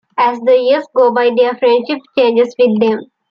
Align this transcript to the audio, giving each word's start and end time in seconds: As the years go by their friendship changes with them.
As 0.17 0.39
the 0.39 0.57
years 0.59 0.87
go 0.95 1.13
by 1.13 1.29
their 1.37 1.53
friendship 1.53 1.99
changes 2.17 2.55
with 2.57 2.79
them. 2.81 3.11